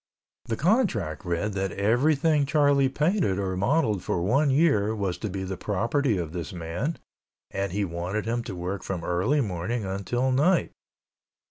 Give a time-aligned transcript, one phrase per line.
[0.45, 5.43] The contract read that everything Charlie painted or modeled for one year was to be
[5.43, 6.97] the property of this man
[7.51, 10.71] and he wanted him to work from early morning until night.